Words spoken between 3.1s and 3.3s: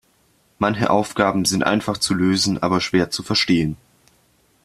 zu